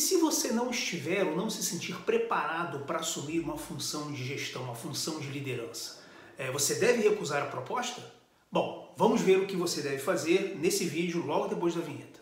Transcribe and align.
se 0.00 0.16
você 0.16 0.50
não 0.50 0.70
estiver 0.70 1.24
ou 1.24 1.36
não 1.36 1.50
se 1.50 1.62
sentir 1.62 1.94
preparado 2.04 2.80
para 2.86 3.00
assumir 3.00 3.38
uma 3.38 3.58
função 3.58 4.10
de 4.10 4.24
gestão, 4.24 4.62
uma 4.62 4.74
função 4.74 5.20
de 5.20 5.28
liderança, 5.28 6.02
é, 6.38 6.50
você 6.50 6.76
deve 6.76 7.06
recusar 7.06 7.42
a 7.42 7.46
proposta? 7.46 8.02
Bom, 8.50 8.94
vamos 8.96 9.20
ver 9.20 9.38
o 9.38 9.46
que 9.46 9.54
você 9.54 9.82
deve 9.82 9.98
fazer 9.98 10.56
nesse 10.58 10.86
vídeo 10.86 11.24
logo 11.24 11.48
depois 11.48 11.74
da 11.74 11.82
vinheta. 11.82 12.18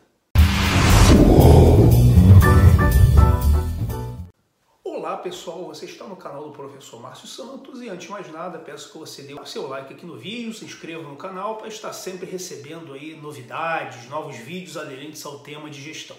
Olá 4.85 5.17
pessoal, 5.19 5.67
você 5.67 5.85
está 5.85 6.05
no 6.05 6.17
canal 6.17 6.49
do 6.49 6.51
Professor 6.51 7.01
Márcio 7.01 7.29
Santos 7.29 7.81
e 7.81 7.89
antes 7.89 8.07
de 8.07 8.13
mais 8.13 8.31
nada 8.33 8.59
peço 8.59 8.91
que 8.91 8.99
você 8.99 9.23
dê 9.23 9.35
o 9.35 9.47
seu 9.47 9.69
like 9.69 9.95
aqui 9.95 10.05
no 10.05 10.17
vídeo, 10.19 10.53
se 10.53 10.65
inscreva 10.65 11.05
no 11.05 11.17
canal 11.17 11.57
para 11.57 11.69
estar 11.69 11.93
sempre 11.93 12.29
recebendo 12.29 12.93
aí 12.93 13.15
novidades, 13.15 14.09
novos 14.09 14.37
vídeos 14.37 14.77
aderentes 14.77 15.25
ao 15.25 15.39
tema 15.39 15.71
de 15.71 15.81
gestão. 15.81 16.17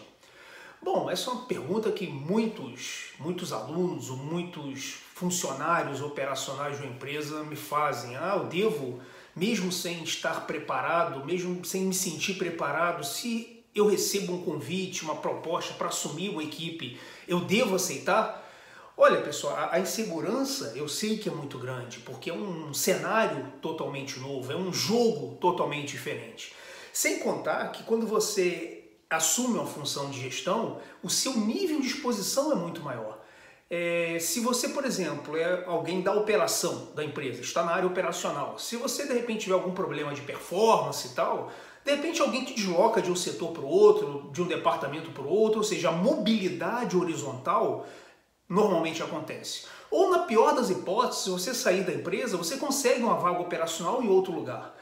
Bom, 0.82 1.12
essa 1.12 1.30
é 1.30 1.34
uma 1.34 1.46
pergunta 1.46 1.92
que 1.92 2.08
muitos, 2.08 3.12
muitos 3.20 3.52
alunos 3.52 4.10
ou 4.10 4.16
muitos 4.16 4.96
funcionários 5.14 6.02
operacionais 6.02 6.78
de 6.78 6.84
uma 6.84 6.94
empresa 6.94 7.44
me 7.44 7.58
fazem. 7.58 8.16
Ah, 8.16 8.36
eu 8.38 8.46
devo, 8.46 9.02
mesmo 9.36 9.74
sem 9.74 10.02
estar 10.04 10.48
preparado, 10.48 11.26
mesmo 11.26 11.66
sem 11.66 11.82
me 11.82 11.94
sentir 11.94 12.36
preparado, 12.36 13.04
se 13.04 13.62
eu 13.76 13.88
recebo 13.88 14.34
um 14.34 14.42
convite, 14.42 15.04
uma 15.04 15.18
proposta 15.18 15.74
para 15.74 15.90
assumir 15.90 16.30
uma 16.30 16.44
equipe, 16.44 16.98
eu 17.28 17.42
devo 17.42 17.76
aceitar? 17.76 18.48
Olha, 18.96 19.22
pessoal, 19.22 19.70
a, 19.72 19.80
insegurança 19.80 20.74
eu 20.78 20.88
sei 20.88 21.18
que 21.18 21.28
é 21.28 21.32
muito 21.32 21.58
grande, 21.58 22.00
porque 22.00 22.30
é 22.30 22.34
um 22.34 22.74
cenário 22.74 23.52
totalmente 23.62 24.18
novo, 24.18 24.50
é 24.52 24.56
um 24.56 24.72
jogo 24.72 25.36
totalmente 25.42 25.92
diferente. 25.92 26.54
Sem 26.94 27.20
contar 27.20 27.72
que 27.74 27.84
quando 27.84 28.08
você 28.08 28.79
assume 29.10 29.56
uma 29.56 29.66
função 29.66 30.10
de 30.10 30.22
gestão, 30.22 30.80
o 31.02 31.10
seu 31.10 31.36
nível 31.36 31.82
de 31.82 31.88
exposição 31.88 32.52
é 32.52 32.56
muito 32.56 32.82
maior. 32.82 33.20
É, 33.70 34.18
se 34.20 34.40
você, 34.40 34.70
por 34.70 34.86
exemplo, 34.86 35.38
é 35.38 35.64
alguém 35.66 36.02
da 36.02 36.14
operação 36.14 36.90
da 36.96 37.04
empresa, 37.04 37.42
está 37.42 37.64
na 37.64 37.72
área 37.72 37.88
operacional, 37.88 38.58
se 38.58 38.76
você 38.76 39.08
de 39.08 39.14
repente 39.14 39.42
tiver 39.42 39.54
algum 39.54 39.72
problema 39.72 40.14
de 40.14 40.22
performance 40.22 41.08
e 41.08 41.12
tal, 41.12 41.52
de 41.86 41.92
repente 41.92 42.22
alguém 42.22 42.44
te 42.44 42.54
desloca 42.54 43.02
de 43.02 43.12
um 43.12 43.16
setor 43.16 43.52
para 43.52 43.62
o 43.62 43.68
outro, 43.68 44.30
de 44.32 44.42
um 44.42 44.48
departamento 44.48 45.12
para 45.12 45.24
o 45.24 45.30
outro, 45.30 45.60
ou 45.60 45.64
seja, 45.64 45.90
a 45.90 45.92
mobilidade 45.92 46.98
horizontal 46.98 47.88
normalmente 48.48 49.02
acontece. 49.02 49.66
Ou 49.90 50.10
na 50.10 50.20
pior 50.20 50.54
das 50.54 50.70
hipóteses, 50.70 51.24
se 51.24 51.30
você 51.30 51.54
sair 51.54 51.84
da 51.84 51.94
empresa, 51.94 52.38
você 52.38 52.58
consegue 52.58 53.02
uma 53.02 53.16
vaga 53.16 53.40
operacional 53.40 54.04
em 54.04 54.10
outro 54.10 54.34
lugar. 54.34 54.76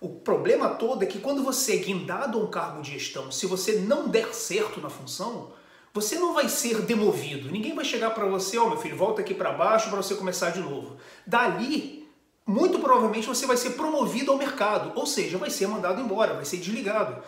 O 0.00 0.08
problema 0.08 0.70
todo 0.70 1.02
é 1.02 1.06
que 1.06 1.18
quando 1.18 1.42
você 1.42 1.74
é 1.74 1.78
guindado 1.78 2.38
a 2.38 2.42
um 2.42 2.46
cargo 2.46 2.82
de 2.82 2.92
gestão, 2.92 3.30
se 3.30 3.46
você 3.46 3.80
não 3.80 4.08
der 4.08 4.34
certo 4.34 4.80
na 4.80 4.90
função, 4.90 5.52
você 5.92 6.18
não 6.18 6.34
vai 6.34 6.48
ser 6.48 6.82
demovido. 6.82 7.50
Ninguém 7.50 7.74
vai 7.74 7.84
chegar 7.84 8.10
para 8.10 8.26
você, 8.26 8.58
ó 8.58 8.64
oh, 8.64 8.70
meu 8.70 8.78
filho, 8.78 8.96
volta 8.96 9.20
aqui 9.20 9.32
para 9.32 9.52
baixo 9.52 9.88
para 9.88 9.96
você 9.96 10.14
começar 10.14 10.50
de 10.50 10.60
novo. 10.60 10.96
Dali, 11.26 12.08
muito 12.46 12.78
provavelmente 12.78 13.26
você 13.26 13.46
vai 13.46 13.56
ser 13.56 13.70
promovido 13.70 14.32
ao 14.32 14.36
mercado, 14.36 14.92
ou 14.96 15.06
seja, 15.06 15.38
vai 15.38 15.50
ser 15.50 15.66
mandado 15.68 16.00
embora, 16.00 16.34
vai 16.34 16.44
ser 16.44 16.58
desligado. 16.58 17.22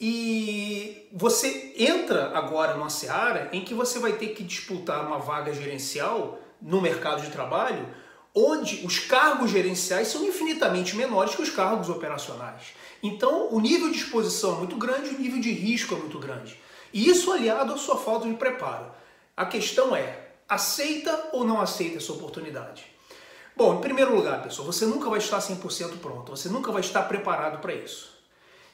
E 0.00 1.08
você 1.12 1.74
entra 1.76 2.36
agora 2.36 2.74
numa 2.74 2.90
seara 2.90 3.48
em 3.52 3.62
que 3.64 3.74
você 3.74 3.98
vai 3.98 4.14
ter 4.14 4.28
que 4.28 4.42
disputar 4.42 5.06
uma 5.06 5.18
vaga 5.18 5.52
gerencial 5.52 6.38
no 6.60 6.80
mercado 6.80 7.22
de 7.22 7.30
trabalho, 7.30 7.86
onde 8.34 8.84
os 8.86 8.98
cargos 8.98 9.50
gerenciais 9.50 10.08
são 10.08 10.24
infinitamente 10.24 10.96
menores 10.96 11.34
que 11.34 11.42
os 11.42 11.50
cargos 11.50 11.88
operacionais. 11.88 12.74
Então, 13.02 13.48
o 13.50 13.60
nível 13.60 13.90
de 13.90 13.98
exposição 13.98 14.54
é 14.54 14.58
muito 14.58 14.76
grande, 14.76 15.14
o 15.14 15.18
nível 15.18 15.40
de 15.40 15.50
risco 15.52 15.94
é 15.94 15.98
muito 15.98 16.18
grande. 16.18 16.58
E 16.92 17.08
isso 17.08 17.32
aliado 17.32 17.72
à 17.72 17.76
sua 17.76 17.96
falta 17.96 18.28
de 18.28 18.34
preparo. 18.34 18.86
A 19.36 19.46
questão 19.46 19.94
é, 19.96 20.28
aceita 20.48 21.30
ou 21.32 21.44
não 21.44 21.60
aceita 21.60 21.98
essa 21.98 22.12
oportunidade? 22.12 22.84
Bom, 23.56 23.76
em 23.76 23.80
primeiro 23.80 24.14
lugar, 24.14 24.42
pessoal, 24.42 24.66
você 24.66 24.86
nunca 24.86 25.10
vai 25.10 25.18
estar 25.18 25.38
100% 25.38 25.98
pronto, 25.98 26.30
você 26.30 26.48
nunca 26.48 26.72
vai 26.72 26.80
estar 26.80 27.02
preparado 27.02 27.60
para 27.60 27.74
isso. 27.74 28.20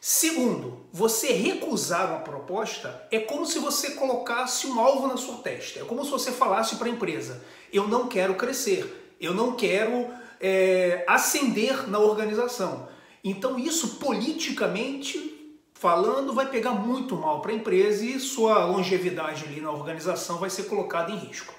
Segundo, 0.01 0.87
você 0.93 1.33
recusar 1.33 2.11
uma 2.11 2.21
proposta 2.21 3.07
é 3.11 3.19
como 3.19 3.47
se 3.47 3.59
você 3.59 3.93
colocasse 3.93 4.67
um 4.67 4.79
alvo 4.79 5.09
na 5.09 5.17
sua 5.17 5.39
testa. 5.39 5.81
É 5.81 5.85
como 5.85 6.05
se 6.05 6.11
você 6.11 6.31
falasse 6.31 6.77
para 6.77 6.87
a 6.87 6.91
empresa: 6.91 7.43
eu 7.73 7.89
não 7.89 8.07
quero 8.07 8.35
crescer, 8.35 9.06
eu 9.21 9.35
não 9.35 9.53
quero 9.53 10.09
é, 10.41 11.05
ascender 11.07 11.89
na 11.89 11.99
organização. 11.99 12.89
Então, 13.23 13.59
isso 13.59 13.97
politicamente 13.97 15.37
falando 15.75 16.33
vai 16.33 16.49
pegar 16.49 16.73
muito 16.73 17.17
mal 17.17 17.41
para 17.41 17.53
a 17.53 17.55
empresa 17.55 18.05
e 18.05 18.19
sua 18.19 18.65
longevidade 18.65 19.45
ali 19.45 19.61
na 19.61 19.71
organização 19.71 20.39
vai 20.39 20.49
ser 20.49 20.65
colocada 20.65 21.11
em 21.11 21.17
risco. 21.17 21.55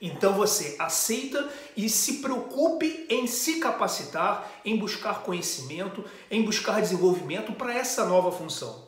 Então 0.00 0.32
você 0.32 0.76
aceita 0.78 1.48
e 1.76 1.88
se 1.88 2.14
preocupe 2.18 3.06
em 3.08 3.26
se 3.26 3.58
capacitar, 3.58 4.48
em 4.64 4.76
buscar 4.76 5.22
conhecimento, 5.22 6.04
em 6.30 6.42
buscar 6.42 6.80
desenvolvimento 6.80 7.52
para 7.52 7.74
essa 7.74 8.04
nova 8.04 8.30
função. 8.30 8.86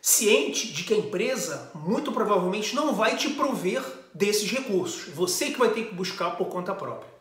Ciente 0.00 0.72
de 0.72 0.84
que 0.84 0.94
a 0.94 0.96
empresa 0.96 1.70
muito 1.74 2.10
provavelmente 2.10 2.74
não 2.74 2.94
vai 2.94 3.16
te 3.16 3.30
prover 3.30 3.82
desses 4.12 4.50
recursos, 4.50 5.14
você 5.14 5.50
que 5.50 5.58
vai 5.58 5.70
ter 5.70 5.86
que 5.86 5.94
buscar 5.94 6.32
por 6.32 6.46
conta 6.46 6.74
própria. 6.74 7.11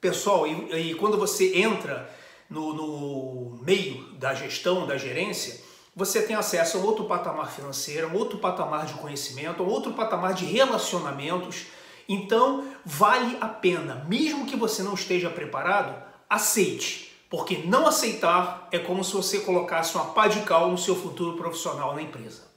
Pessoal, 0.00 0.46
e, 0.46 0.90
e 0.90 0.94
quando 0.94 1.16
você 1.16 1.58
entra 1.58 2.08
no, 2.48 2.72
no 2.72 3.62
meio 3.62 4.12
da 4.14 4.34
gestão, 4.34 4.86
da 4.86 4.96
gerência, 4.96 5.60
você 5.94 6.22
tem 6.22 6.36
acesso 6.36 6.78
a 6.78 6.80
outro 6.80 7.04
patamar 7.04 7.50
financeiro, 7.50 8.08
a 8.08 8.12
outro 8.12 8.38
patamar 8.38 8.86
de 8.86 8.94
conhecimento, 8.94 9.62
a 9.62 9.66
outro 9.66 9.92
patamar 9.92 10.34
de 10.34 10.44
relacionamentos 10.44 11.66
então, 12.08 12.64
vale 12.86 13.36
a 13.38 13.46
pena, 13.46 14.06
mesmo 14.08 14.46
que 14.46 14.56
você 14.56 14.82
não 14.82 14.94
esteja 14.94 15.28
preparado, 15.28 16.02
aceite, 16.28 17.12
porque 17.28 17.58
não 17.58 17.86
aceitar 17.86 18.66
é 18.72 18.78
como 18.78 19.04
se 19.04 19.12
você 19.12 19.40
colocasse 19.40 19.94
uma 19.94 20.06
pá 20.06 20.26
de 20.26 20.40
cal 20.40 20.70
no 20.70 20.78
seu 20.78 20.96
futuro 20.96 21.36
profissional 21.36 21.94
na 21.94 22.00
empresa. 22.00 22.48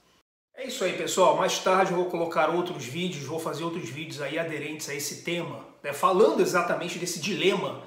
É 0.62 0.68
isso 0.68 0.84
aí, 0.84 0.92
pessoal. 0.92 1.36
Mais 1.36 1.58
tarde 1.58 1.90
eu 1.90 1.96
vou 1.96 2.06
colocar 2.06 2.48
outros 2.48 2.84
vídeos, 2.84 3.24
vou 3.24 3.40
fazer 3.40 3.64
outros 3.64 3.88
vídeos 3.88 4.22
aí 4.22 4.38
aderentes 4.38 4.88
a 4.88 4.94
esse 4.94 5.22
tema, 5.22 5.66
né, 5.82 5.92
falando 5.92 6.40
exatamente 6.40 7.00
desse 7.00 7.18
dilema 7.18 7.82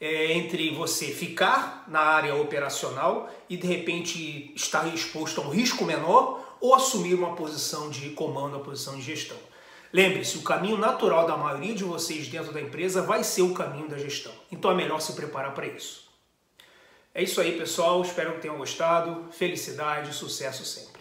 é, 0.00 0.32
entre 0.32 0.70
você 0.70 1.08
ficar 1.08 1.84
na 1.86 2.00
área 2.00 2.34
operacional 2.34 3.30
e 3.46 3.58
de 3.58 3.66
repente 3.66 4.54
estar 4.56 4.86
exposto 4.94 5.42
a 5.42 5.44
um 5.44 5.50
risco 5.50 5.84
menor 5.84 6.56
ou 6.62 6.74
assumir 6.74 7.12
uma 7.12 7.36
posição 7.36 7.90
de 7.90 8.08
comando, 8.12 8.54
uma 8.54 8.64
posição 8.64 8.96
de 8.96 9.02
gestão. 9.02 9.36
Lembre-se, 9.92 10.38
o 10.38 10.42
caminho 10.42 10.78
natural 10.78 11.26
da 11.26 11.36
maioria 11.36 11.74
de 11.74 11.84
vocês 11.84 12.26
dentro 12.28 12.54
da 12.54 12.60
empresa 12.62 13.02
vai 13.02 13.22
ser 13.22 13.42
o 13.42 13.52
caminho 13.52 13.86
da 13.86 13.98
gestão. 13.98 14.32
Então 14.50 14.70
é 14.70 14.74
melhor 14.74 14.98
se 14.98 15.12
preparar 15.12 15.52
para 15.52 15.66
isso. 15.66 16.08
É 17.14 17.22
isso 17.22 17.38
aí, 17.38 17.58
pessoal. 17.58 18.00
Espero 18.00 18.32
que 18.32 18.40
tenham 18.40 18.56
gostado. 18.56 19.30
Felicidade, 19.30 20.14
sucesso 20.14 20.64
sempre. 20.64 20.93